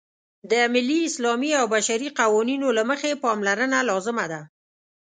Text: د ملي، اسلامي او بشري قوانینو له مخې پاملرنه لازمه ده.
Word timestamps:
د 0.51 0.53
ملي، 0.73 0.99
اسلامي 1.09 1.51
او 1.59 1.65
بشري 1.75 2.09
قوانینو 2.19 2.67
له 2.77 2.83
مخې 2.89 3.11
پاملرنه 3.23 3.79
لازمه 3.89 4.25
ده. 4.31 4.41